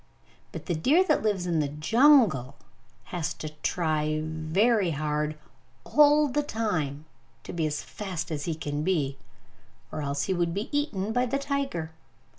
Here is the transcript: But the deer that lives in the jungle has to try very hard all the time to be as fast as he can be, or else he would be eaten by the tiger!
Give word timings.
But 0.51 0.65
the 0.65 0.73
deer 0.73 1.03
that 1.03 1.21
lives 1.21 1.45
in 1.45 1.59
the 1.59 1.67
jungle 1.67 2.55
has 3.13 3.35
to 3.35 3.49
try 3.61 4.19
very 4.23 4.89
hard 4.97 5.37
all 5.83 6.27
the 6.27 6.41
time 6.41 7.05
to 7.43 7.53
be 7.53 7.67
as 7.67 7.83
fast 7.83 8.31
as 8.31 8.45
he 8.45 8.55
can 8.55 8.81
be, 8.81 9.19
or 9.91 10.01
else 10.01 10.23
he 10.23 10.33
would 10.33 10.55
be 10.55 10.75
eaten 10.75 11.13
by 11.13 11.27
the 11.27 11.37
tiger! 11.37 11.91